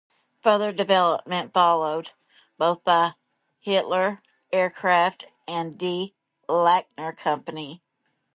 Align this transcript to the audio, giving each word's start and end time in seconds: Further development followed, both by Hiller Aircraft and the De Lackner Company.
Further 0.41 0.71
development 0.71 1.53
followed, 1.53 2.09
both 2.57 2.83
by 2.83 3.11
Hiller 3.59 4.23
Aircraft 4.51 5.25
and 5.47 5.73
the 5.77 5.77
De 5.77 6.13
Lackner 6.51 7.15
Company. 7.15 7.83